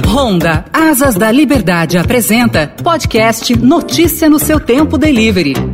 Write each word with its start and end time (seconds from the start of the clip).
Honda 0.00 0.64
Asas 0.72 1.16
da 1.16 1.30
Liberdade 1.30 1.98
apresenta 1.98 2.66
podcast 2.82 3.54
Notícia 3.56 4.28
no 4.28 4.38
seu 4.38 4.58
tempo 4.58 4.96
delivery. 4.96 5.71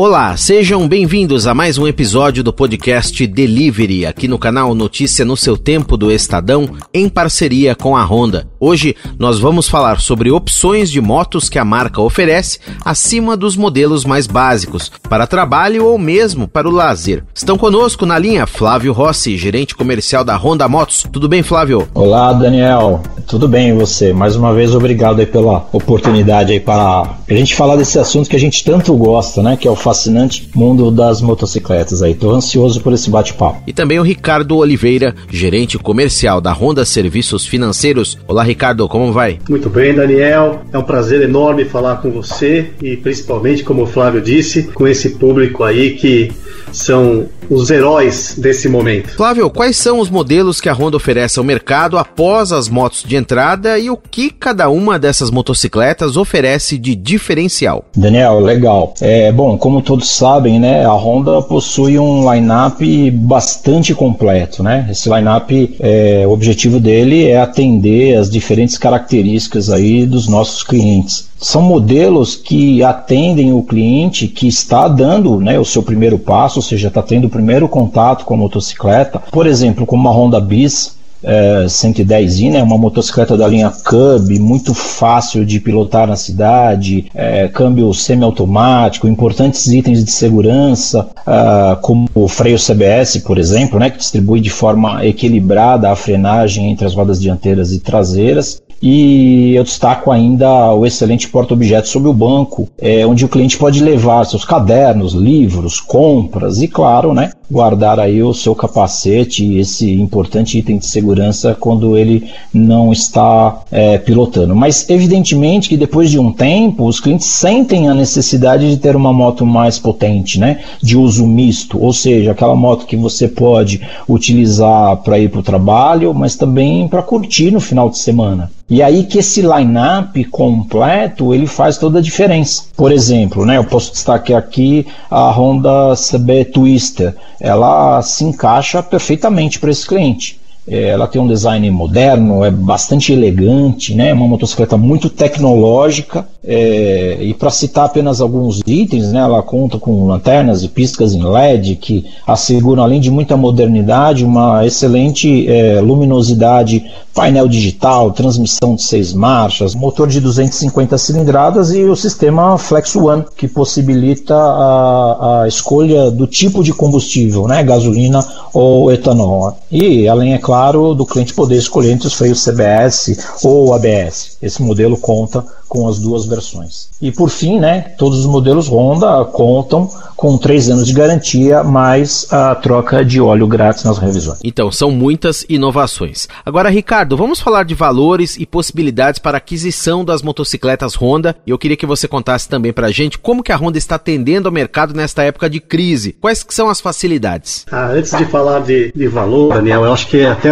Olá, 0.00 0.36
sejam 0.36 0.86
bem-vindos 0.86 1.48
a 1.48 1.52
mais 1.52 1.76
um 1.76 1.84
episódio 1.84 2.44
do 2.44 2.52
podcast 2.52 3.26
Delivery, 3.26 4.06
aqui 4.06 4.28
no 4.28 4.38
canal 4.38 4.72
Notícia 4.72 5.24
no 5.24 5.36
seu 5.36 5.56
tempo 5.56 5.96
do 5.96 6.12
Estadão, 6.12 6.68
em 6.94 7.08
parceria 7.08 7.74
com 7.74 7.96
a 7.96 8.04
Honda. 8.04 8.46
Hoje 8.60 8.94
nós 9.18 9.40
vamos 9.40 9.68
falar 9.68 9.98
sobre 9.98 10.30
opções 10.30 10.88
de 10.88 11.00
motos 11.00 11.48
que 11.48 11.58
a 11.58 11.64
marca 11.64 12.00
oferece 12.00 12.60
acima 12.84 13.36
dos 13.36 13.56
modelos 13.56 14.04
mais 14.04 14.28
básicos, 14.28 14.88
para 15.08 15.26
trabalho 15.26 15.84
ou 15.84 15.98
mesmo 15.98 16.46
para 16.46 16.68
o 16.68 16.72
lazer. 16.72 17.24
Estão 17.34 17.58
conosco 17.58 18.06
na 18.06 18.20
linha 18.20 18.46
Flávio 18.46 18.92
Rossi, 18.92 19.36
gerente 19.36 19.74
comercial 19.74 20.22
da 20.22 20.36
Honda 20.36 20.68
Motos. 20.68 21.06
Tudo 21.10 21.28
bem, 21.28 21.42
Flávio? 21.42 21.88
Olá, 21.92 22.32
Daniel. 22.32 23.02
Tudo 23.26 23.48
bem 23.48 23.76
você? 23.76 24.12
Mais 24.12 24.36
uma 24.36 24.54
vez, 24.54 24.76
obrigado 24.76 25.26
pela 25.26 25.66
oportunidade 25.72 26.52
aí 26.52 26.60
para 26.60 27.16
a 27.28 27.34
gente 27.34 27.56
falar 27.56 27.74
desse 27.74 27.98
assunto 27.98 28.30
que 28.30 28.36
a 28.36 28.40
gente 28.40 28.62
tanto 28.62 28.94
gosta, 28.94 29.42
né? 29.42 29.56
Que 29.56 29.66
é 29.66 29.70
o 29.70 29.87
fascinante 29.88 30.50
mundo 30.54 30.90
das 30.90 31.22
motocicletas 31.22 32.02
aí. 32.02 32.14
Tô 32.14 32.30
ansioso 32.30 32.82
por 32.82 32.92
esse 32.92 33.08
bate-papo. 33.08 33.62
E 33.66 33.72
também 33.72 33.98
o 33.98 34.02
Ricardo 34.02 34.58
Oliveira, 34.58 35.14
gerente 35.30 35.78
comercial 35.78 36.42
da 36.42 36.52
Honda 36.52 36.84
Serviços 36.84 37.46
Financeiros. 37.46 38.18
Olá, 38.28 38.42
Ricardo, 38.42 38.86
como 38.86 39.10
vai? 39.12 39.38
Muito 39.48 39.70
bem, 39.70 39.94
Daniel. 39.94 40.60
É 40.70 40.76
um 40.76 40.82
prazer 40.82 41.22
enorme 41.22 41.64
falar 41.64 42.02
com 42.02 42.10
você 42.10 42.70
e 42.82 42.98
principalmente, 42.98 43.64
como 43.64 43.84
o 43.84 43.86
Flávio 43.86 44.20
disse, 44.20 44.64
com 44.64 44.86
esse 44.86 45.10
público 45.10 45.64
aí 45.64 45.92
que 45.94 46.30
são 46.70 47.26
os 47.48 47.70
heróis 47.70 48.34
desse 48.36 48.68
momento. 48.68 49.16
Flávio, 49.16 49.48
quais 49.50 49.76
são 49.76 50.00
os 50.00 50.10
modelos 50.10 50.60
que 50.60 50.68
a 50.68 50.72
Honda 50.74 50.96
oferece 50.96 51.38
ao 51.38 51.44
mercado 51.44 51.96
após 51.96 52.52
as 52.52 52.68
motos 52.68 53.02
de 53.02 53.16
entrada 53.16 53.78
e 53.78 53.88
o 53.88 53.96
que 53.96 54.30
cada 54.30 54.68
uma 54.68 54.98
dessas 54.98 55.30
motocicletas 55.30 56.16
oferece 56.16 56.76
de 56.76 56.94
diferencial? 56.94 57.86
Daniel, 57.96 58.40
legal. 58.40 58.92
É, 59.00 59.32
bom, 59.32 59.56
como 59.56 59.77
todos 59.80 60.10
sabem, 60.10 60.58
né, 60.58 60.84
a 60.84 60.92
Honda 60.92 61.40
possui 61.42 61.98
um 61.98 62.32
line-up 62.32 63.10
bastante 63.10 63.94
completo, 63.94 64.62
né? 64.62 64.86
Esse 64.90 65.08
line-up, 65.08 65.76
é, 65.80 66.24
o 66.26 66.30
objetivo 66.30 66.80
dele 66.80 67.26
é 67.26 67.40
atender 67.40 68.16
as 68.16 68.30
diferentes 68.30 68.76
características 68.78 69.70
aí 69.70 70.06
dos 70.06 70.28
nossos 70.28 70.62
clientes. 70.62 71.28
São 71.40 71.62
modelos 71.62 72.34
que 72.34 72.82
atendem 72.82 73.52
o 73.52 73.62
cliente 73.62 74.26
que 74.26 74.48
está 74.48 74.88
dando 74.88 75.40
né, 75.40 75.58
o 75.58 75.64
seu 75.64 75.82
primeiro 75.82 76.18
passo, 76.18 76.58
ou 76.58 76.62
seja, 76.62 76.88
está 76.88 77.00
tendo 77.00 77.26
o 77.26 77.30
primeiro 77.30 77.68
contato 77.68 78.24
com 78.24 78.34
a 78.34 78.36
motocicleta. 78.36 79.22
Por 79.30 79.46
exemplo, 79.46 79.86
como 79.86 80.08
a 80.08 80.12
Honda 80.12 80.40
Bis, 80.40 80.97
é, 81.22 81.64
110i, 81.66 82.50
né, 82.50 82.62
uma 82.62 82.78
motocicleta 82.78 83.36
da 83.36 83.46
linha 83.46 83.70
Cub, 83.70 84.38
muito 84.38 84.74
fácil 84.74 85.44
de 85.44 85.60
pilotar 85.60 86.06
na 86.06 86.16
cidade, 86.16 87.10
é, 87.14 87.48
câmbio 87.48 87.92
semiautomático, 87.92 89.08
importantes 89.08 89.66
itens 89.66 90.04
de 90.04 90.10
segurança, 90.10 91.08
é, 91.26 91.76
como 91.80 92.08
o 92.14 92.28
freio 92.28 92.58
CBS, 92.58 93.18
por 93.18 93.38
exemplo, 93.38 93.78
né, 93.78 93.90
que 93.90 93.98
distribui 93.98 94.40
de 94.40 94.50
forma 94.50 95.04
equilibrada 95.04 95.90
a 95.90 95.96
frenagem 95.96 96.70
entre 96.70 96.86
as 96.86 96.94
rodas 96.94 97.20
dianteiras 97.20 97.72
e 97.72 97.80
traseiras. 97.80 98.62
E 98.80 99.54
eu 99.54 99.64
destaco 99.64 100.10
ainda 100.10 100.72
o 100.72 100.86
excelente 100.86 101.28
porta-objetos 101.28 101.90
sob 101.90 102.08
o 102.08 102.12
banco, 102.12 102.68
é, 102.78 103.04
onde 103.06 103.24
o 103.24 103.28
cliente 103.28 103.58
pode 103.58 103.82
levar 103.82 104.24
seus 104.24 104.44
cadernos, 104.44 105.14
livros, 105.14 105.80
compras 105.80 106.62
e, 106.62 106.68
claro, 106.68 107.12
né, 107.12 107.32
guardar 107.50 107.98
aí 107.98 108.22
o 108.22 108.32
seu 108.32 108.54
capacete 108.54 109.44
e 109.44 109.58
esse 109.58 109.90
importante 109.92 110.58
item 110.58 110.78
de 110.78 110.86
segurança 110.86 111.56
quando 111.58 111.96
ele 111.96 112.30
não 112.52 112.92
está 112.92 113.62
é, 113.72 113.98
pilotando. 113.98 114.54
Mas, 114.54 114.88
evidentemente, 114.88 115.68
que 115.68 115.76
depois 115.76 116.10
de 116.10 116.18
um 116.18 116.32
tempo, 116.32 116.86
os 116.86 117.00
clientes 117.00 117.26
sentem 117.26 117.88
a 117.88 117.94
necessidade 117.94 118.70
de 118.70 118.76
ter 118.76 118.94
uma 118.94 119.12
moto 119.12 119.44
mais 119.44 119.78
potente, 119.78 120.38
né, 120.38 120.60
de 120.80 120.96
uso 120.96 121.26
misto, 121.26 121.82
ou 121.82 121.92
seja, 121.92 122.30
aquela 122.30 122.54
moto 122.54 122.86
que 122.86 122.96
você 122.96 123.26
pode 123.26 123.80
utilizar 124.08 124.98
para 124.98 125.18
ir 125.18 125.30
para 125.30 125.40
o 125.40 125.42
trabalho, 125.42 126.14
mas 126.14 126.36
também 126.36 126.86
para 126.86 127.02
curtir 127.02 127.50
no 127.50 127.60
final 127.60 127.90
de 127.90 127.98
semana. 127.98 128.50
E 128.70 128.82
aí 128.82 129.04
que 129.04 129.18
esse 129.18 129.40
line-up 129.40 130.22
completo 130.24 131.32
ele 131.32 131.46
faz 131.46 131.78
toda 131.78 132.00
a 132.00 132.02
diferença. 132.02 132.64
Por 132.76 132.92
exemplo, 132.92 133.46
né, 133.46 133.56
eu 133.56 133.64
posso 133.64 133.92
destacar 133.92 134.36
aqui 134.36 134.86
a 135.10 135.30
Honda 135.30 135.94
CB 135.96 136.44
Twister. 136.46 137.16
Ela 137.40 138.02
se 138.02 138.24
encaixa 138.24 138.82
perfeitamente 138.82 139.58
para 139.58 139.70
esse 139.70 139.86
cliente. 139.86 140.37
É, 140.68 140.88
ela 140.88 141.06
tem 141.06 141.20
um 141.20 141.26
design 141.26 141.70
moderno, 141.70 142.44
é 142.44 142.50
bastante 142.50 143.12
elegante, 143.12 143.94
né? 143.94 144.12
uma 144.12 144.28
motocicleta 144.28 144.76
muito 144.76 145.08
tecnológica. 145.08 146.26
É, 146.50 147.18
e 147.20 147.34
para 147.34 147.50
citar 147.50 147.86
apenas 147.86 148.20
alguns 148.20 148.62
itens, 148.66 149.12
né, 149.12 149.20
ela 149.20 149.42
conta 149.42 149.76
com 149.78 150.06
lanternas 150.06 150.62
e 150.62 150.68
piscas 150.68 151.12
em 151.12 151.22
LED 151.22 151.76
que 151.76 152.06
asseguram, 152.26 152.82
além 152.82 153.00
de 153.00 153.10
muita 153.10 153.36
modernidade, 153.36 154.24
uma 154.24 154.64
excelente 154.64 155.46
é, 155.46 155.80
luminosidade, 155.80 156.86
painel 157.14 157.48
digital, 157.48 158.12
transmissão 158.12 158.76
de 158.76 158.82
seis 158.82 159.12
marchas, 159.12 159.74
motor 159.74 160.08
de 160.08 160.20
250 160.20 160.96
cilindradas 160.96 161.70
e 161.72 161.82
o 161.84 161.96
sistema 161.96 162.56
Flex 162.56 162.94
One, 162.94 163.24
que 163.36 163.48
possibilita 163.48 164.34
a, 164.34 165.42
a 165.42 165.48
escolha 165.48 166.10
do 166.10 166.26
tipo 166.26 166.62
de 166.62 166.72
combustível, 166.72 167.46
né, 167.46 167.62
gasolina 167.62 168.24
ou 168.54 168.90
etanol. 168.92 169.58
E, 169.70 170.08
além, 170.08 170.34
é 170.34 170.38
claro, 170.38 170.57
do 170.94 171.06
cliente 171.06 171.34
poder 171.34 171.56
escolher 171.56 171.92
entre 171.92 172.08
os 172.08 172.14
freios 172.14 172.42
CBS 172.42 173.16
ou 173.44 173.72
ABS. 173.72 174.36
Esse 174.42 174.60
modelo 174.60 174.96
conta 174.96 175.44
com 175.68 175.88
as 175.88 175.98
duas 175.98 176.26
versões. 176.26 176.88
E 177.00 177.12
por 177.12 177.28
fim, 177.28 177.60
né, 177.60 177.92
todos 177.96 178.20
os 178.20 178.26
modelos 178.26 178.68
Honda 178.68 179.24
contam 179.24 179.88
com 180.16 180.36
três 180.36 180.68
anos 180.68 180.86
de 180.86 180.92
garantia, 180.92 181.62
mais 181.62 182.26
a 182.32 182.52
troca 182.56 183.04
de 183.04 183.20
óleo 183.20 183.46
grátis 183.46 183.84
nas 183.84 183.98
revisões. 183.98 184.40
Então, 184.42 184.72
são 184.72 184.90
muitas 184.90 185.46
inovações. 185.48 186.26
Agora, 186.44 186.68
Ricardo, 186.68 187.16
vamos 187.16 187.38
falar 187.38 187.64
de 187.64 187.74
valores 187.74 188.36
e 188.36 188.44
possibilidades 188.44 189.20
para 189.20 189.38
aquisição 189.38 190.04
das 190.04 190.20
motocicletas 190.20 190.96
Honda. 190.96 191.36
E 191.46 191.50
eu 191.50 191.58
queria 191.58 191.76
que 191.76 191.86
você 191.86 192.08
contasse 192.08 192.48
também 192.48 192.72
para 192.72 192.88
a 192.88 192.90
gente 192.90 193.16
como 193.16 193.44
que 193.44 193.52
a 193.52 193.56
Honda 193.56 193.78
está 193.78 193.94
atendendo 193.94 194.48
ao 194.48 194.52
mercado 194.52 194.92
nesta 194.92 195.22
época 195.22 195.48
de 195.48 195.60
crise. 195.60 196.16
Quais 196.20 196.44
são 196.48 196.68
as 196.68 196.80
facilidades? 196.80 197.64
Ah, 197.70 197.90
antes 197.92 198.16
de 198.16 198.24
falar 198.24 198.60
de, 198.60 198.92
de 198.92 199.06
valor, 199.06 199.54
Daniel, 199.54 199.84
eu 199.84 199.92
acho 199.92 200.08
que 200.08 200.24
até 200.24 200.50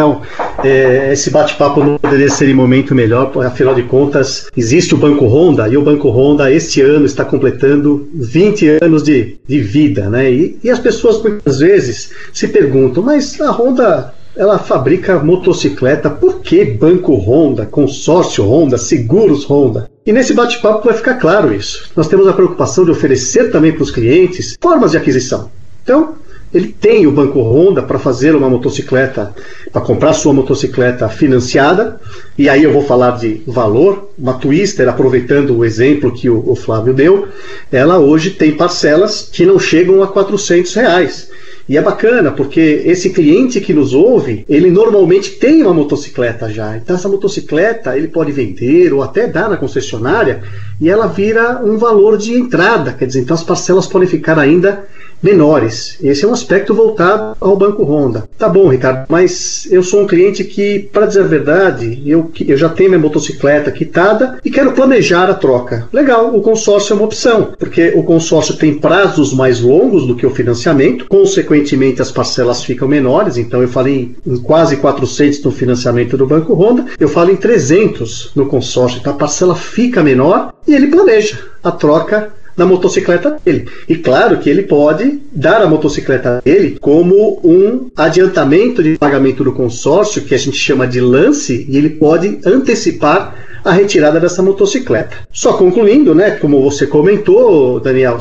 é, 0.62 1.12
esse 1.12 1.31
bate-papo 1.31 1.83
não 1.83 1.98
poderia 1.98 2.28
ser 2.28 2.48
em 2.48 2.54
momento 2.54 2.94
melhor, 2.94 3.33
afinal 3.44 3.75
de 3.75 3.83
contas, 3.83 4.48
existe 4.56 4.94
o 4.94 4.98
Banco 5.06 5.27
Honda 5.27 5.69
e 5.69 5.77
o 5.77 5.83
Banco 5.83 6.09
Honda 6.09 6.50
este 6.50 6.81
ano 6.81 7.06
está 7.06 7.25
completando 7.25 8.09
20 8.12 8.78
anos 8.83 9.05
de, 9.05 9.37
de 9.47 9.61
vida, 9.61 10.11
né? 10.11 10.33
E, 10.33 10.59
e 10.65 10.69
as 10.69 10.81
pessoas 10.81 11.22
muitas 11.22 11.61
vezes 11.61 12.11
se 12.33 12.49
perguntam, 12.49 13.05
mas 13.05 13.41
a 13.41 13.53
Honda 13.53 14.12
ela 14.37 14.59
fabrica 14.59 15.19
motocicleta, 15.21 16.11
por 16.11 16.41
que 16.41 16.65
Banco 16.65 17.15
Honda, 17.15 17.65
consórcio 17.65 18.45
Honda, 18.45 18.77
seguros 18.77 19.49
Honda? 19.49 19.89
E 20.05 20.12
nesse 20.12 20.34
bate-papo 20.34 20.84
vai 20.84 20.95
ficar 20.95 21.15
claro 21.15 21.55
isso. 21.55 21.89
Nós 21.95 22.09
temos 22.09 22.27
a 22.27 22.33
preocupação 22.33 22.84
de 22.84 22.91
oferecer 22.91 23.50
também 23.50 23.72
para 23.72 23.84
os 23.84 23.93
clientes 23.93 24.56
formas 24.61 24.91
de 24.91 24.99
aquisição. 24.99 25.50
Então, 25.84 26.16
ele 26.53 26.69
tem 26.69 27.07
o 27.07 27.12
Banco 27.12 27.41
Honda 27.41 27.83
para 27.83 27.99
fazer 27.99 28.34
uma 28.34 28.49
motocicleta, 28.49 29.34
para 29.73 29.83
comprar 29.83 30.12
sua 30.12 30.33
motocicleta 30.33 31.09
financiada, 31.09 32.01
e 32.39 32.49
aí 32.49 32.62
eu 32.62 32.73
vou 32.73 32.83
falar 32.83 33.12
de 33.12 33.43
valor. 33.47 34.11
Uma 34.19 34.34
Twister, 34.34 34.89
aproveitando 34.89 35.57
o 35.57 35.65
exemplo 35.65 36.12
que 36.12 36.31
o, 36.31 36.51
o 36.51 36.55
Flávio 36.55 36.95
deu, 36.95 37.29
ela 37.71 37.99
hoje 37.99 38.31
tem 38.31 38.53
parcelas 38.53 39.29
que 39.31 39.45
não 39.45 39.59
chegam 39.59 40.03
a 40.03 40.07
400 40.07 40.73
reais. 40.75 41.29
E 41.69 41.77
é 41.77 41.83
bacana, 41.83 42.31
porque 42.31 42.61
esse 42.84 43.11
cliente 43.11 43.61
que 43.61 43.75
nos 43.75 43.93
ouve, 43.93 44.45
ele 44.49 44.71
normalmente 44.71 45.33
tem 45.33 45.63
uma 45.63 45.75
motocicleta 45.75 46.49
já. 46.49 46.77
Então 46.77 46.95
essa 46.95 47.09
motocicleta 47.09 47.97
ele 47.97 48.07
pode 48.07 48.31
vender 48.31 48.93
ou 48.93 49.03
até 49.03 49.27
dar 49.27 49.51
na 49.51 49.57
concessionária 49.57 50.45
e 50.81 50.89
ela 50.89 51.09
vira 51.09 51.60
um 51.65 51.77
valor 51.77 52.16
de 52.16 52.33
entrada. 52.33 52.93
Quer 52.93 53.07
dizer, 53.07 53.21
então 53.21 53.34
as 53.34 53.43
parcelas 53.43 53.89
podem 53.89 54.07
ficar 54.07 54.39
ainda 54.39 54.84
menores. 55.22 55.98
Esse 56.03 56.24
é 56.24 56.28
um 56.28 56.33
aspecto 56.33 56.74
voltado 56.74 57.36
ao 57.41 57.57
Banco 57.57 57.84
Honda. 57.84 58.28
Tá 58.39 58.48
bom, 58.48 58.68
Ricardo, 58.68 59.07
mas 59.09 59.66
eu 59.71 59.83
sou 59.83 60.03
um 60.03 60.07
cliente 60.07 60.45
que, 60.45 60.78
para 60.92 61.07
dizer 61.07 61.21
a 61.21 61.27
verdade, 61.27 62.03
eu, 62.07 62.30
eu 62.47 62.57
já 62.57 62.68
tenho 62.68 62.91
minha 62.91 63.01
motocicleta 63.01 63.71
quitada 63.71 64.39
e 64.45 64.51
quero 64.51 64.72
planejar 64.72 65.30
a 65.30 65.34
troca. 65.34 65.89
Legal, 65.92 66.36
o 66.36 66.41
consórcio 66.41 66.92
é 66.92 66.97
uma 66.97 67.04
opção, 67.04 67.53
porque 67.59 67.92
o 67.95 68.03
consórcio 68.03 68.57
tem 68.57 68.78
prazos 68.78 69.33
mais 69.33 69.60
longos 69.60 70.07
do 70.07 70.15
que 70.15 70.27
o 70.27 70.30
financiamento, 70.30 71.07
consequentemente 71.07 72.03
as 72.03 72.12
parcelas 72.12 72.62
ficam 72.62 72.89
menores, 72.89 73.36
então 73.36 73.62
eu 73.62 73.69
falei 73.69 74.15
em 74.27 74.36
quase 74.39 74.77
400 74.77 75.42
no 75.42 75.51
financiamento 75.51 76.16
do 76.16 76.27
Banco 76.27 76.54
Honda, 76.54 76.86
eu 76.98 77.09
falo 77.09 77.30
em 77.30 77.36
300 77.36 78.33
no 78.34 78.47
consórcio, 78.47 78.98
então 78.98 79.12
a 79.12 79.16
parcela 79.16 79.54
fica 79.54 80.03
menor 80.03 80.53
e 80.66 80.74
ele 80.74 80.89
planeja 80.89 81.39
a 81.62 81.71
troca 81.71 82.33
na 82.57 82.65
motocicleta 82.65 83.39
dele. 83.45 83.69
E 83.89 83.97
claro 83.97 84.39
que 84.39 84.49
ele 84.49 84.63
pode 84.63 85.21
dar 85.33 85.61
a 85.63 85.67
motocicleta 85.67 86.41
dele 86.45 86.79
como 86.81 87.41
um 87.45 87.91
adiantamento 87.97 88.83
de 88.83 88.97
pagamento 88.97 89.45
do 89.45 89.53
consórcio, 89.53 90.23
que 90.23 90.35
a 90.35 90.39
gente 90.39 90.57
chama 90.57 90.87
de 90.87 91.01
lance, 91.01 91.67
e 91.69 91.77
ele 91.77 91.91
pode 91.91 92.39
antecipar 92.45 93.46
a 93.66 93.72
retirada 93.72 94.21
dessa 94.21 94.42
motocicleta. 94.42 95.16
Só 95.33 95.54
concluindo, 95.54 96.15
né, 96.15 96.30
como 96.30 96.63
você 96.63 96.86
comentou, 96.86 97.80
Daniel, 97.80 98.18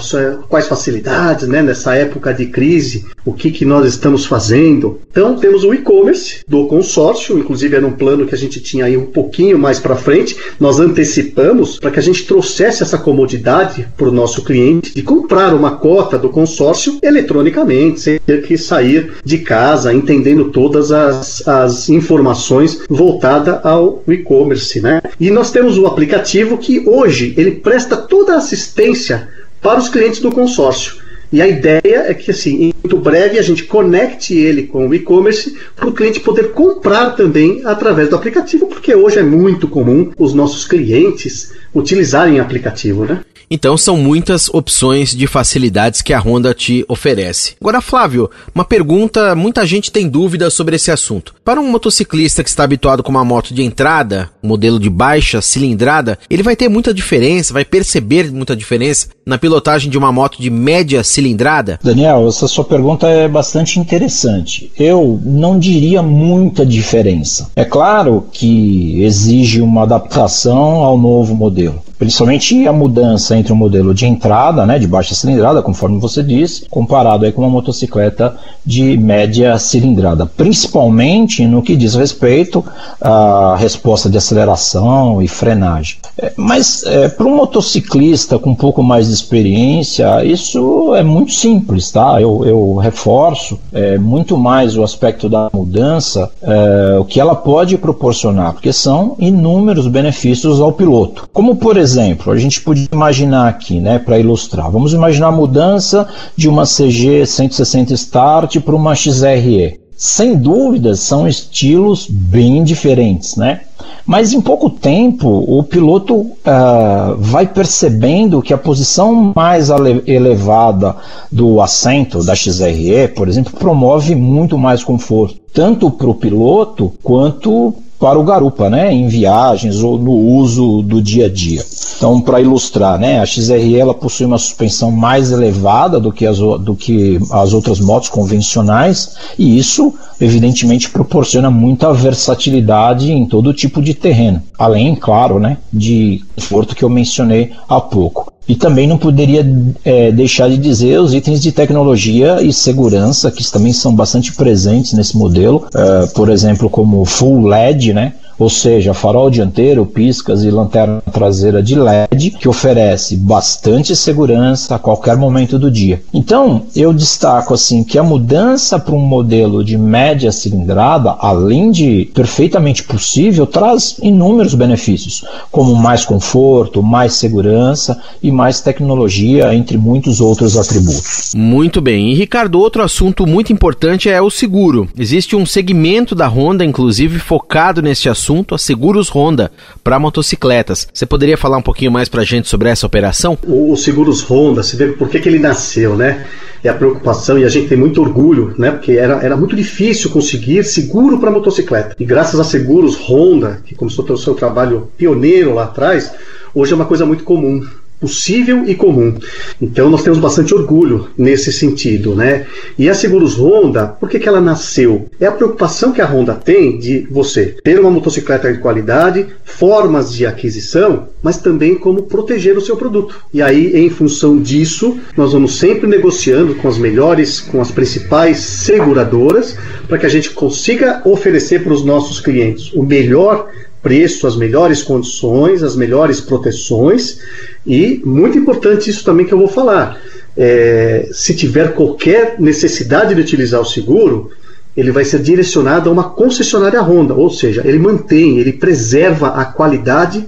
quais 0.49 0.67
facilidades, 0.67 1.47
né, 1.47 1.61
nessa 1.61 1.95
época 1.95 2.33
de 2.33 2.47
crise, 2.47 3.05
o 3.23 3.31
que, 3.31 3.51
que 3.51 3.63
nós 3.63 3.85
estamos 3.85 4.25
fazendo. 4.25 4.99
Então, 5.11 5.35
temos 5.35 5.63
o 5.63 5.73
e-commerce 5.73 6.39
do 6.47 6.65
consórcio, 6.65 7.37
inclusive 7.37 7.75
era 7.75 7.85
um 7.85 7.91
plano 7.91 8.25
que 8.25 8.33
a 8.33 8.37
gente 8.37 8.59
tinha 8.59 8.85
aí 8.85 8.97
um 8.97 9.05
pouquinho 9.05 9.59
mais 9.59 9.79
para 9.79 9.95
frente, 9.95 10.35
nós 10.59 10.79
antecipamos 10.79 11.77
para 11.77 11.91
que 11.91 11.99
a 11.99 12.03
gente 12.03 12.25
trouxesse 12.25 12.81
essa 12.81 12.97
comodidade 12.97 13.87
para 13.95 14.09
o 14.09 14.11
nosso 14.11 14.43
cliente 14.43 14.95
de 14.95 15.03
comprar 15.03 15.53
uma 15.53 15.77
cota 15.77 16.17
do 16.17 16.29
consórcio 16.29 16.97
eletronicamente, 17.03 17.99
sem 17.99 18.19
ter 18.19 18.41
que 18.41 18.57
sair 18.57 19.13
de 19.23 19.37
casa, 19.37 19.93
entendendo 19.93 20.45
todas 20.45 20.91
as, 20.91 21.47
as 21.47 21.87
informações 21.89 22.81
voltadas 22.89 23.59
ao 23.63 24.01
e-commerce, 24.07 24.81
né? 24.81 25.01
E 25.19 25.34
nós 25.35 25.51
temos 25.51 25.77
o 25.77 25.85
aplicativo 25.85 26.57
que 26.57 26.81
hoje 26.87 27.33
ele 27.35 27.51
presta 27.51 27.97
toda 27.97 28.33
a 28.33 28.37
assistência 28.37 29.27
para 29.61 29.77
os 29.77 29.89
clientes 29.89 30.21
do 30.21 30.31
consórcio. 30.31 30.95
E 31.29 31.41
a 31.41 31.47
ideia 31.47 32.05
é 32.07 32.13
que, 32.13 32.31
assim, 32.31 32.71
muito 32.81 32.97
breve 32.97 33.37
a 33.37 33.41
gente 33.41 33.63
conecte 33.63 34.33
ele 34.33 34.63
com 34.63 34.87
o 34.87 34.95
e-commerce 34.95 35.57
para 35.75 35.89
o 35.89 35.91
cliente 35.91 36.21
poder 36.21 36.53
comprar 36.53 37.09
também 37.17 37.61
através 37.65 38.07
do 38.07 38.15
aplicativo, 38.15 38.67
porque 38.67 38.95
hoje 38.95 39.19
é 39.19 39.23
muito 39.23 39.67
comum 39.67 40.13
os 40.17 40.33
nossos 40.33 40.65
clientes 40.65 41.51
utilizarem 41.73 42.39
aplicativo, 42.39 43.03
né? 43.03 43.19
Então 43.49 43.77
são 43.77 43.97
muitas 43.97 44.49
opções 44.49 45.15
de 45.15 45.27
facilidades 45.27 46.01
que 46.01 46.13
a 46.13 46.19
Honda 46.19 46.53
te 46.53 46.85
oferece. 46.87 47.55
Agora, 47.61 47.81
Flávio, 47.81 48.29
uma 48.53 48.65
pergunta, 48.65 49.35
muita 49.35 49.65
gente 49.65 49.91
tem 49.91 50.07
dúvidas 50.07 50.53
sobre 50.53 50.75
esse 50.75 50.91
assunto. 50.91 51.35
Para 51.43 51.61
um 51.61 51.69
motociclista 51.69 52.43
que 52.43 52.49
está 52.49 52.63
habituado 52.63 53.03
com 53.03 53.11
uma 53.11 53.25
moto 53.25 53.53
de 53.53 53.63
entrada, 53.63 54.29
modelo 54.41 54.79
de 54.79 54.89
baixa 54.89 55.41
cilindrada, 55.41 56.17
ele 56.29 56.43
vai 56.43 56.55
ter 56.55 56.69
muita 56.69 56.93
diferença, 56.93 57.53
vai 57.53 57.65
perceber 57.65 58.31
muita 58.31 58.55
diferença 58.55 59.09
na 59.25 59.37
pilotagem 59.37 59.89
de 59.89 59.97
uma 59.97 60.11
moto 60.11 60.41
de 60.41 60.49
média 60.49 61.03
cilindrada? 61.03 61.79
Daniel, 61.83 62.27
essa 62.27 62.47
sua 62.47 62.63
pergunta 62.63 63.07
é 63.07 63.27
bastante 63.27 63.79
interessante. 63.79 64.71
Eu 64.77 65.19
não 65.23 65.57
diria 65.57 66.01
muita 66.01 66.65
diferença. 66.65 67.49
É 67.55 67.65
claro 67.65 68.25
que 68.31 69.03
exige 69.03 69.61
uma 69.61 69.83
adaptação 69.83 70.83
ao 70.83 70.97
novo 70.97 71.35
modelo 71.35 71.83
principalmente 71.97 72.67
a 72.67 72.73
mudança 72.73 73.37
entre 73.37 73.53
o 73.53 73.55
modelo 73.55 73.93
de 73.93 74.05
entrada, 74.05 74.65
né, 74.65 74.79
de 74.79 74.87
baixa 74.87 75.15
cilindrada, 75.15 75.61
conforme 75.61 75.99
você 75.99 76.21
disse, 76.21 76.67
comparado 76.69 77.25
aí 77.25 77.31
com 77.31 77.41
uma 77.41 77.49
motocicleta 77.49 78.35
de 78.65 78.97
média 78.97 79.57
cilindrada, 79.59 80.25
principalmente 80.25 81.45
no 81.45 81.61
que 81.61 81.75
diz 81.75 81.95
respeito 81.95 82.63
à 82.99 83.55
resposta 83.57 84.09
de 84.09 84.17
aceleração 84.17 85.21
e 85.21 85.27
frenagem. 85.27 85.97
É, 86.17 86.33
mas 86.35 86.83
é, 86.83 87.07
para 87.07 87.27
um 87.27 87.35
motociclista 87.35 88.39
com 88.39 88.51
um 88.51 88.55
pouco 88.55 88.81
mais 88.81 89.07
de 89.07 89.13
experiência, 89.13 90.23
isso 90.23 90.95
é 90.95 91.03
muito 91.03 91.31
simples, 91.33 91.91
tá? 91.91 92.21
Eu, 92.21 92.45
eu 92.45 92.75
reforço 92.75 93.59
é, 93.73 93.97
muito 93.97 94.37
mais 94.37 94.77
o 94.77 94.83
aspecto 94.83 95.29
da 95.29 95.49
mudança, 95.53 96.31
é, 96.41 96.97
o 96.99 97.05
que 97.05 97.19
ela 97.19 97.35
pode 97.35 97.77
proporcionar, 97.77 98.53
porque 98.53 98.73
são 98.73 99.15
inúmeros 99.19 99.87
benefícios 99.87 100.59
ao 100.59 100.71
piloto. 100.71 101.27
Como 101.31 101.55
por 101.55 101.77
a 101.93 102.37
gente 102.37 102.61
podia 102.61 102.87
imaginar 102.91 103.47
aqui, 103.47 103.79
né, 103.79 103.99
para 103.99 104.19
ilustrar, 104.19 104.71
vamos 104.71 104.93
imaginar 104.93 105.27
a 105.27 105.31
mudança 105.31 106.07
de 106.35 106.49
uma 106.49 106.63
CG 106.63 107.25
160 107.25 107.93
Start 107.93 108.59
para 108.59 108.75
uma 108.75 108.95
XRE. 108.95 109.79
Sem 109.97 110.35
dúvidas, 110.35 110.99
são 110.99 111.25
estilos 111.25 112.05
bem 112.09 112.63
diferentes, 112.63 113.37
né? 113.37 113.61
Mas 114.05 114.33
em 114.33 114.41
pouco 114.41 114.69
tempo, 114.69 115.27
o 115.47 115.63
piloto 115.63 116.15
uh, 116.15 117.15
vai 117.17 117.47
percebendo 117.47 118.41
que 118.41 118.53
a 118.53 118.57
posição 118.57 119.33
mais 119.35 119.69
elevada 120.05 120.95
do 121.31 121.59
assento 121.59 122.23
da 122.23 122.35
XRE, 122.35 123.07
por 123.15 123.27
exemplo, 123.27 123.53
promove 123.57 124.13
muito 124.13 124.57
mais 124.57 124.83
conforto, 124.83 125.39
tanto 125.51 125.89
para 125.89 126.07
o 126.07 126.13
piloto 126.13 126.93
quanto 127.01 127.73
para 128.05 128.19
o 128.19 128.23
garupa, 128.23 128.69
né, 128.69 128.93
em 128.93 129.07
viagens 129.07 129.81
ou 129.81 129.97
no 129.97 130.11
uso 130.11 130.83
do 130.83 131.01
dia 131.01 131.25
a 131.25 131.29
dia. 131.29 131.65
Então, 131.97 132.21
para 132.21 132.39
ilustrar, 132.39 132.99
né, 132.99 133.19
a 133.19 133.25
XRE 133.25 133.79
ela 133.79 133.95
possui 133.95 134.27
uma 134.27 134.37
suspensão 134.37 134.91
mais 134.91 135.31
elevada 135.31 135.99
do 135.99 136.11
que, 136.11 136.23
as, 136.27 136.37
do 136.37 136.75
que 136.75 137.19
as 137.31 137.51
outras 137.51 137.79
motos 137.79 138.09
convencionais 138.09 139.15
e 139.39 139.57
isso, 139.57 139.91
evidentemente, 140.21 140.91
proporciona 140.91 141.49
muita 141.49 141.91
versatilidade 141.93 143.11
em 143.11 143.25
todo 143.25 143.51
tipo 143.51 143.81
de 143.81 143.95
terreno, 143.95 144.39
além, 144.55 144.93
claro, 144.93 145.39
né, 145.39 145.57
de 145.73 146.23
conforto 146.35 146.75
que 146.75 146.85
eu 146.85 146.89
mencionei 146.89 147.53
há 147.67 147.81
pouco. 147.81 148.34
E 148.47 148.55
também 148.55 148.87
não 148.87 148.97
poderia 148.97 149.45
é, 149.83 150.11
deixar 150.11 150.49
de 150.49 150.57
dizer 150.57 150.99
os 150.99 151.13
itens 151.13 151.41
de 151.41 151.51
tecnologia 151.51 152.41
e 152.41 152.53
segurança 152.53 153.31
que 153.31 153.43
também 153.51 153.73
são 153.73 153.95
bastante 153.95 154.33
presentes 154.33 154.93
nesse 154.93 155.17
modelo, 155.17 155.67
é, 155.73 156.07
por 156.07 156.29
exemplo, 156.29 156.69
como 156.69 157.03
Full 157.05 157.47
LED, 157.47 157.93
né? 157.93 158.13
Ou 158.37 158.49
seja, 158.49 158.93
farol 158.93 159.29
dianteiro, 159.29 159.85
piscas 159.85 160.43
e 160.43 160.51
lanterna 160.51 161.01
traseira 161.11 161.63
de 161.63 161.75
LED, 161.75 162.31
que 162.31 162.47
oferece 162.47 163.15
bastante 163.15 163.95
segurança 163.95 164.75
a 164.75 164.79
qualquer 164.79 165.15
momento 165.17 165.57
do 165.57 165.71
dia. 165.71 166.01
Então, 166.13 166.63
eu 166.75 166.93
destaco 166.93 167.53
assim 167.53 167.83
que 167.83 167.97
a 167.97 168.03
mudança 168.03 168.77
para 168.77 168.93
um 168.95 168.99
modelo 168.99 169.63
de 169.63 169.77
média 169.77 170.31
cilindrada, 170.31 171.15
além 171.19 171.71
de 171.71 172.11
perfeitamente 172.13 172.83
possível, 172.83 173.47
traz 173.47 173.97
inúmeros 174.01 174.53
benefícios, 174.53 175.23
como 175.51 175.75
mais 175.75 176.05
conforto, 176.05 176.83
mais 176.83 177.13
segurança 177.13 177.99
e 178.21 178.31
mais 178.31 178.59
tecnologia, 178.59 179.53
entre 179.53 179.77
muitos 179.77 180.19
outros 180.19 180.57
atributos. 180.57 181.31
Muito 181.35 181.81
bem. 181.81 182.11
E 182.11 182.15
Ricardo, 182.15 182.59
outro 182.59 182.83
assunto 182.83 183.25
muito 183.25 183.53
importante 183.53 184.09
é 184.09 184.21
o 184.21 184.29
seguro. 184.29 184.89
Existe 184.97 185.35
um 185.35 185.45
segmento 185.45 186.13
da 186.13 186.27
Honda, 186.27 186.65
inclusive, 186.65 187.19
focado 187.19 187.81
nesse 187.81 188.09
assunto 188.09 188.24
assunto 188.25 188.55
a 188.55 188.57
Seguros 188.57 189.09
Honda 189.09 189.51
para 189.83 189.99
motocicletas. 189.99 190.87
Você 190.91 191.05
poderia 191.05 191.37
falar 191.37 191.57
um 191.57 191.61
pouquinho 191.61 191.91
mais 191.91 192.09
para 192.09 192.21
a 192.21 192.25
gente 192.25 192.47
sobre 192.47 192.69
essa 192.69 192.85
operação? 192.87 193.37
O, 193.45 193.71
o 193.71 193.77
Seguros 193.77 194.23
Honda, 194.23 194.63
você 194.63 194.75
vê 194.75 194.87
por 194.87 195.09
que, 195.09 195.19
que 195.19 195.29
ele 195.29 195.37
nasceu, 195.37 195.95
né? 195.95 196.25
É 196.63 196.69
a 196.69 196.73
preocupação 196.73 197.37
e 197.37 197.45
a 197.45 197.49
gente 197.49 197.67
tem 197.67 197.77
muito 197.77 198.01
orgulho, 198.01 198.55
né? 198.57 198.71
Porque 198.71 198.93
era, 198.93 199.23
era 199.23 199.37
muito 199.37 199.55
difícil 199.55 200.09
conseguir 200.09 200.63
seguro 200.63 201.19
para 201.19 201.29
motocicleta. 201.29 201.95
E 201.99 202.05
graças 202.05 202.39
a 202.39 202.43
Seguros 202.43 202.95
Honda, 202.95 203.61
que 203.63 203.75
começou 203.75 204.03
o 204.03 204.17
seu 204.17 204.33
trabalho 204.33 204.89
pioneiro 204.97 205.53
lá 205.53 205.65
atrás, 205.65 206.11
hoje 206.53 206.73
é 206.73 206.75
uma 206.75 206.85
coisa 206.85 207.05
muito 207.05 207.23
comum 207.23 207.63
possível 208.05 208.63
e 208.67 208.75
comum. 208.75 209.15
Então 209.59 209.89
nós 209.89 210.03
temos 210.03 210.19
bastante 210.19 210.53
orgulho 210.53 211.07
nesse 211.17 211.51
sentido, 211.51 212.13
né? 212.13 212.45
E 212.77 212.87
a 212.87 212.93
Seguros 212.93 213.35
Honda, 213.35 213.87
por 213.87 214.07
que, 214.07 214.19
que 214.19 214.29
ela 214.29 214.39
nasceu? 214.39 215.09
É 215.19 215.25
a 215.25 215.31
preocupação 215.31 215.91
que 215.91 216.01
a 216.01 216.05
Honda 216.05 216.35
tem 216.35 216.77
de 216.77 217.07
você 217.09 217.55
ter 217.63 217.79
uma 217.79 217.89
motocicleta 217.89 218.53
de 218.53 218.59
qualidade, 218.59 219.25
formas 219.43 220.13
de 220.13 220.23
aquisição, 220.23 221.07
mas 221.23 221.37
também 221.37 221.73
como 221.73 222.03
proteger 222.03 222.55
o 222.55 222.61
seu 222.61 222.77
produto. 222.77 223.15
E 223.33 223.41
aí, 223.41 223.75
em 223.75 223.89
função 223.89 224.37
disso, 224.37 224.97
nós 225.17 225.33
vamos 225.33 225.57
sempre 225.57 225.87
negociando 225.87 226.53
com 226.53 226.67
as 226.67 226.77
melhores, 226.77 227.39
com 227.39 227.59
as 227.59 227.71
principais 227.71 228.37
seguradoras, 228.37 229.57
para 229.87 229.97
que 229.97 230.05
a 230.05 230.09
gente 230.09 230.29
consiga 230.29 231.01
oferecer 231.03 231.63
para 231.63 231.73
os 231.73 231.83
nossos 231.83 232.19
clientes 232.19 232.71
o 232.73 232.83
melhor 232.83 233.49
preço, 233.85 234.25
as 234.25 234.35
melhores 234.35 234.81
condições, 234.81 235.61
as 235.61 235.75
melhores 235.75 236.19
proteções 236.19 237.19
e 237.65 238.01
muito 238.05 238.37
importante 238.37 238.89
isso 238.89 239.03
também 239.03 239.25
que 239.25 239.33
eu 239.33 239.37
vou 239.37 239.47
falar. 239.47 239.99
É, 240.37 241.09
se 241.11 241.33
tiver 241.33 241.73
qualquer 241.73 242.35
necessidade 242.39 243.15
de 243.15 243.21
utilizar 243.21 243.61
o 243.61 243.65
seguro, 243.65 244.31
ele 244.75 244.91
vai 244.91 245.05
ser 245.05 245.21
direcionado 245.21 245.89
a 245.89 245.93
uma 245.93 246.09
concessionária 246.09 246.81
Honda, 246.81 247.13
ou 247.13 247.29
seja, 247.29 247.61
ele 247.65 247.79
mantém, 247.79 248.39
ele 248.39 248.53
preserva 248.53 249.29
a 249.29 249.45
qualidade 249.45 250.27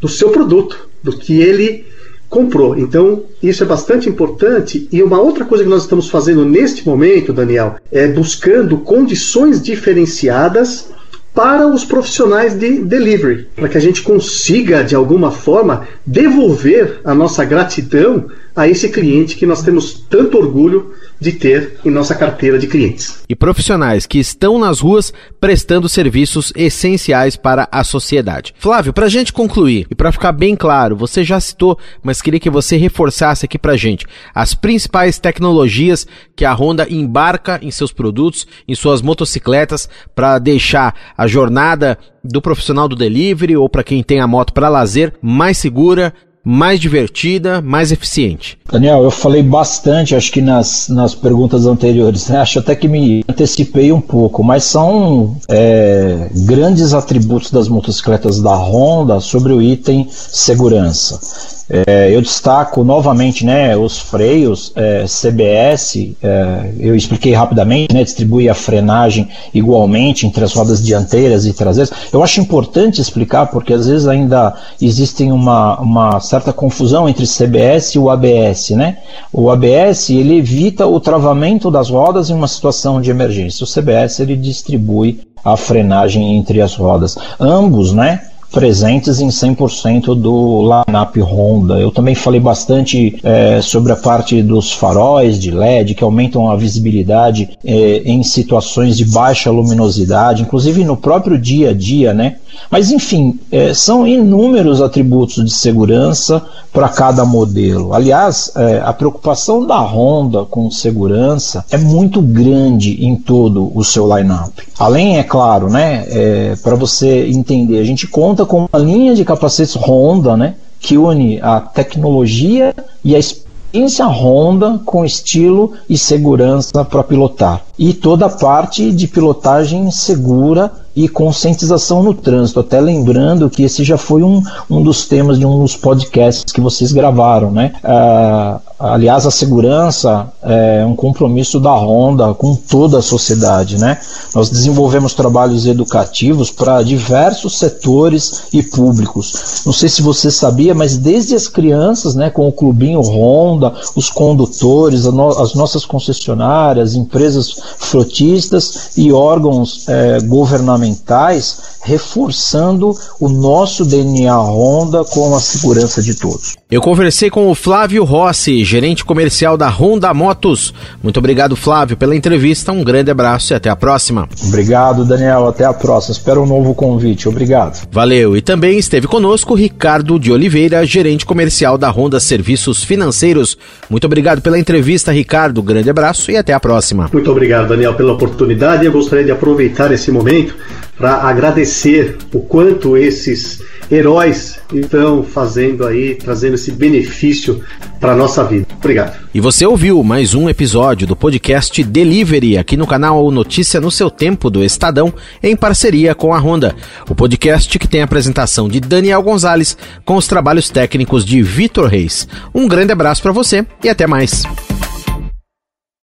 do 0.00 0.08
seu 0.08 0.30
produto, 0.30 0.88
do 1.02 1.12
que 1.12 1.40
ele 1.40 1.84
comprou. 2.28 2.78
Então, 2.78 3.24
isso 3.42 3.64
é 3.64 3.66
bastante 3.66 4.08
importante. 4.08 4.88
E 4.92 5.02
uma 5.02 5.20
outra 5.20 5.44
coisa 5.44 5.64
que 5.64 5.70
nós 5.70 5.82
estamos 5.82 6.08
fazendo 6.08 6.44
neste 6.44 6.86
momento, 6.86 7.32
Daniel, 7.32 7.76
é 7.90 8.06
buscando 8.06 8.78
condições 8.78 9.60
diferenciadas 9.60 10.90
para 11.38 11.68
os 11.68 11.84
profissionais 11.84 12.58
de 12.58 12.80
delivery, 12.80 13.46
para 13.54 13.68
que 13.68 13.78
a 13.78 13.80
gente 13.80 14.02
consiga, 14.02 14.82
de 14.82 14.96
alguma 14.96 15.30
forma, 15.30 15.86
devolver 16.04 17.00
a 17.04 17.14
nossa 17.14 17.44
gratidão 17.44 18.28
a 18.56 18.66
esse 18.66 18.88
cliente 18.88 19.36
que 19.36 19.46
nós 19.46 19.62
temos 19.62 20.04
tanto 20.10 20.36
orgulho 20.36 20.92
de 21.20 21.30
ter 21.30 21.78
em 21.84 21.90
nossa 21.90 22.12
carteira 22.12 22.58
de 22.58 22.66
clientes. 22.66 23.22
E 23.28 23.36
profissionais 23.36 24.04
que 24.04 24.18
estão 24.18 24.58
nas 24.58 24.80
ruas 24.80 25.12
prestando 25.40 25.88
serviços 25.88 26.52
essenciais 26.56 27.36
para 27.36 27.68
a 27.70 27.84
sociedade. 27.84 28.52
Flávio, 28.58 28.92
para 28.92 29.06
a 29.06 29.08
gente 29.08 29.32
concluir 29.32 29.86
e 29.88 29.94
para 29.94 30.10
ficar 30.10 30.32
bem 30.32 30.56
claro, 30.56 30.96
você 30.96 31.22
já 31.22 31.38
citou, 31.38 31.78
mas 32.02 32.20
queria 32.20 32.40
que 32.40 32.50
você 32.50 32.76
reforçasse 32.76 33.44
aqui 33.44 33.58
para 33.58 33.72
a 33.72 33.76
gente 33.76 34.06
as 34.34 34.54
principais 34.54 35.20
tecnologias 35.20 36.04
que 36.34 36.44
a 36.44 36.52
Honda 36.52 36.86
embarca 36.90 37.60
em 37.62 37.70
seus 37.70 37.92
produtos, 37.92 38.44
em 38.66 38.74
suas 38.74 39.00
motocicletas, 39.00 39.88
para 40.16 40.38
deixar 40.40 40.94
a 41.16 41.27
jornada 41.28 41.98
do 42.24 42.42
profissional 42.42 42.88
do 42.88 42.96
delivery 42.96 43.56
ou 43.56 43.68
para 43.68 43.84
quem 43.84 44.02
tem 44.02 44.20
a 44.20 44.26
moto 44.26 44.52
para 44.52 44.68
lazer 44.68 45.14
mais 45.22 45.58
segura, 45.58 46.12
mais 46.44 46.80
divertida, 46.80 47.60
mais 47.60 47.92
eficiente? 47.92 48.58
Daniel, 48.72 49.02
eu 49.02 49.10
falei 49.10 49.42
bastante, 49.42 50.14
acho 50.14 50.32
que 50.32 50.40
nas, 50.40 50.88
nas 50.88 51.14
perguntas 51.14 51.66
anteriores, 51.66 52.28
né? 52.28 52.38
acho 52.38 52.58
até 52.58 52.74
que 52.74 52.88
me 52.88 53.22
antecipei 53.28 53.92
um 53.92 54.00
pouco, 54.00 54.42
mas 54.42 54.64
são 54.64 55.36
é, 55.48 56.28
grandes 56.46 56.94
atributos 56.94 57.50
das 57.50 57.68
motocicletas 57.68 58.40
da 58.40 58.56
Honda 58.56 59.20
sobre 59.20 59.52
o 59.52 59.60
item 59.60 60.08
segurança. 60.10 61.57
É, 61.70 62.14
eu 62.14 62.22
destaco 62.22 62.82
novamente 62.82 63.44
né, 63.44 63.76
os 63.76 63.98
freios 63.98 64.72
é, 64.74 65.04
CBS, 65.04 66.14
é, 66.22 66.72
eu 66.78 66.96
expliquei 66.96 67.34
rapidamente, 67.34 67.92
né, 67.92 68.02
distribui 68.02 68.48
a 68.48 68.54
frenagem 68.54 69.28
igualmente 69.52 70.26
entre 70.26 70.42
as 70.42 70.54
rodas 70.54 70.82
dianteiras 70.82 71.44
e 71.44 71.52
traseiras. 71.52 71.92
Eu 72.10 72.22
acho 72.22 72.40
importante 72.40 73.02
explicar 73.02 73.46
porque 73.46 73.74
às 73.74 73.86
vezes 73.86 74.06
ainda 74.06 74.54
existem 74.80 75.30
uma, 75.30 75.78
uma 75.78 76.20
certa 76.20 76.52
confusão 76.52 77.08
entre 77.08 77.26
CBS 77.26 77.94
e 77.94 77.98
o 77.98 78.08
ABS. 78.08 78.70
Né? 78.70 78.98
O 79.30 79.50
ABS 79.50 80.08
ele 80.10 80.38
evita 80.38 80.86
o 80.86 80.98
travamento 80.98 81.70
das 81.70 81.90
rodas 81.90 82.30
em 82.30 82.34
uma 82.34 82.48
situação 82.48 83.00
de 83.00 83.10
emergência. 83.10 83.64
O 83.64 83.66
CBS 83.68 84.20
ele 84.20 84.36
distribui 84.36 85.20
a 85.44 85.56
frenagem 85.56 86.36
entre 86.36 86.60
as 86.60 86.74
rodas. 86.74 87.16
Ambos, 87.38 87.92
né? 87.92 88.22
Presentes 88.50 89.20
em 89.20 89.28
100% 89.28 90.14
do 90.14 90.62
lineup 90.62 91.16
Honda. 91.18 91.78
Eu 91.78 91.90
também 91.90 92.14
falei 92.14 92.40
bastante 92.40 93.18
é, 93.22 93.60
sobre 93.60 93.92
a 93.92 93.96
parte 93.96 94.42
dos 94.42 94.72
faróis 94.72 95.38
de 95.38 95.50
LED 95.50 95.94
que 95.94 96.04
aumentam 96.04 96.50
a 96.50 96.56
visibilidade 96.56 97.50
é, 97.64 98.02
em 98.04 98.22
situações 98.22 98.96
de 98.96 99.04
baixa 99.04 99.50
luminosidade, 99.50 100.42
inclusive 100.42 100.84
no 100.84 100.96
próprio 100.96 101.38
dia 101.38 101.70
a 101.70 101.74
dia, 101.74 102.14
né? 102.14 102.36
Mas 102.70 102.90
enfim, 102.90 103.38
é, 103.50 103.72
são 103.72 104.06
inúmeros 104.06 104.80
atributos 104.80 105.44
de 105.44 105.50
segurança 105.50 106.42
para 106.72 106.88
cada 106.88 107.24
modelo. 107.24 107.94
Aliás, 107.94 108.52
é, 108.56 108.80
a 108.84 108.92
preocupação 108.92 109.66
da 109.66 109.80
Honda 109.80 110.44
com 110.44 110.70
segurança 110.70 111.64
é 111.70 111.78
muito 111.78 112.20
grande 112.20 113.04
em 113.04 113.16
todo 113.16 113.72
o 113.74 113.84
seu 113.84 114.06
lineup. 114.16 114.58
Além, 114.78 115.18
é 115.18 115.22
claro, 115.22 115.70
né, 115.70 116.04
é, 116.08 116.56
para 116.62 116.76
você 116.76 117.26
entender, 117.28 117.78
a 117.78 117.84
gente 117.84 118.06
conta 118.06 118.44
com 118.44 118.66
uma 118.66 118.78
linha 118.78 119.14
de 119.14 119.24
capacetes 119.24 119.76
Honda, 119.76 120.36
né, 120.36 120.54
que 120.80 120.96
une 120.96 121.40
a 121.40 121.60
tecnologia 121.60 122.74
e 123.04 123.14
a 123.14 123.18
experiência 123.18 124.06
Honda 124.06 124.80
com 124.84 125.04
estilo 125.04 125.72
e 125.88 125.98
segurança 125.98 126.84
para 126.84 127.02
pilotar. 127.02 127.62
E 127.78 127.92
toda 127.92 128.26
a 128.26 128.30
parte 128.30 128.90
de 128.92 129.06
pilotagem 129.06 129.90
segura 129.90 130.72
e 130.98 131.08
conscientização 131.08 132.02
no 132.02 132.12
trânsito. 132.12 132.58
Até 132.58 132.80
lembrando 132.80 133.48
que 133.48 133.62
esse 133.62 133.84
já 133.84 133.96
foi 133.96 134.24
um, 134.24 134.42
um 134.68 134.82
dos 134.82 135.06
temas 135.06 135.38
de 135.38 135.46
um 135.46 135.60
dos 135.60 135.76
podcasts 135.76 136.52
que 136.52 136.60
vocês 136.60 136.90
gravaram, 136.90 137.52
né? 137.52 137.72
Uh, 137.84 138.60
aliás, 138.80 139.24
a 139.24 139.30
segurança 139.30 140.28
é 140.42 140.84
um 140.84 140.96
compromisso 140.96 141.60
da 141.60 141.72
Honda 141.72 142.34
com 142.34 142.52
toda 142.56 142.98
a 142.98 143.02
sociedade, 143.02 143.78
né? 143.78 143.98
Nós 144.34 144.50
desenvolvemos 144.50 145.14
trabalhos 145.14 145.66
educativos 145.66 146.50
para 146.50 146.82
diversos 146.82 147.58
setores 147.58 148.48
e 148.52 148.60
públicos. 148.60 149.62
Não 149.64 149.72
sei 149.72 149.88
se 149.88 150.02
você 150.02 150.32
sabia, 150.32 150.74
mas 150.74 150.96
desde 150.96 151.36
as 151.36 151.46
crianças, 151.46 152.16
né, 152.16 152.28
com 152.28 152.48
o 152.48 152.52
clubinho 152.52 153.00
Honda, 153.00 153.72
os 153.94 154.10
condutores, 154.10 155.06
as 155.06 155.54
nossas 155.54 155.84
concessionárias, 155.84 156.96
empresas 156.96 157.54
frotistas 157.78 158.96
e 158.96 159.12
órgãos 159.12 159.88
é, 159.88 160.18
governamentais 160.22 160.87
fundamentais, 160.88 161.78
reforçando 161.82 162.94
o 163.20 163.28
nosso 163.28 163.84
DNA 163.84 164.36
Honda 164.36 165.04
com 165.04 165.34
a 165.34 165.40
segurança 165.40 166.02
de 166.02 166.14
todos. 166.14 166.56
Eu 166.70 166.80
conversei 166.80 167.30
com 167.30 167.50
o 167.50 167.54
Flávio 167.54 168.04
Rossi, 168.04 168.62
gerente 168.64 169.04
comercial 169.04 169.56
da 169.56 169.68
Honda 169.68 170.12
Motos. 170.12 170.74
Muito 171.02 171.18
obrigado, 171.18 171.56
Flávio, 171.56 171.96
pela 171.96 172.14
entrevista. 172.14 172.72
Um 172.72 172.84
grande 172.84 173.10
abraço 173.10 173.52
e 173.52 173.56
até 173.56 173.70
a 173.70 173.76
próxima. 173.76 174.28
Obrigado, 174.46 175.04
Daniel. 175.04 175.46
Até 175.46 175.64
a 175.64 175.72
próxima. 175.72 176.12
Espero 176.12 176.42
um 176.42 176.46
novo 176.46 176.74
convite. 176.74 177.28
Obrigado. 177.28 177.88
Valeu. 177.90 178.36
E 178.36 178.42
também 178.42 178.78
esteve 178.78 179.06
conosco 179.06 179.54
Ricardo 179.54 180.18
de 180.18 180.30
Oliveira, 180.30 180.84
gerente 180.84 181.24
comercial 181.24 181.78
da 181.78 181.90
Honda 181.90 182.20
Serviços 182.20 182.84
Financeiros. 182.84 183.56
Muito 183.88 184.04
obrigado 184.04 184.42
pela 184.42 184.58
entrevista, 184.58 185.10
Ricardo. 185.10 185.62
Grande 185.62 185.88
abraço 185.88 186.30
e 186.30 186.36
até 186.36 186.52
a 186.52 186.60
próxima. 186.60 187.08
Muito 187.12 187.30
obrigado, 187.30 187.68
Daniel, 187.68 187.94
pela 187.94 188.12
oportunidade. 188.12 188.84
Eu 188.84 188.92
gostaria 188.92 189.24
de 189.24 189.30
aproveitar 189.30 189.90
esse 189.90 190.10
momento 190.10 190.54
para 190.98 191.14
agradecer 191.14 192.18
o 192.34 192.40
quanto 192.40 192.96
esses 192.96 193.62
heróis 193.90 194.58
estão 194.74 195.22
fazendo 195.22 195.86
aí, 195.86 196.16
trazendo 196.16 196.56
esse 196.56 196.72
benefício 196.72 197.62
para 198.00 198.16
nossa 198.16 198.44
vida. 198.44 198.66
Obrigado. 198.76 199.16
E 199.32 199.40
você 199.40 199.64
ouviu 199.64 200.02
mais 200.02 200.34
um 200.34 200.48
episódio 200.48 201.06
do 201.06 201.16
podcast 201.16 201.82
Delivery 201.82 202.58
aqui 202.58 202.76
no 202.76 202.86
canal 202.86 203.30
Notícia 203.30 203.80
no 203.80 203.90
seu 203.90 204.10
tempo 204.10 204.50
do 204.50 204.62
Estadão, 204.62 205.14
em 205.42 205.56
parceria 205.56 206.14
com 206.14 206.34
a 206.34 206.38
Honda. 206.38 206.74
O 207.08 207.14
podcast 207.14 207.78
que 207.78 207.88
tem 207.88 208.02
a 208.02 208.04
apresentação 208.04 208.68
de 208.68 208.80
Daniel 208.80 209.22
Gonzalez 209.22 209.76
com 210.04 210.16
os 210.16 210.26
trabalhos 210.26 210.68
técnicos 210.68 211.24
de 211.24 211.42
Vitor 211.42 211.88
Reis. 211.88 212.28
Um 212.52 212.66
grande 212.66 212.92
abraço 212.92 213.22
para 213.22 213.32
você 213.32 213.64
e 213.82 213.88
até 213.88 214.06
mais. 214.06 214.42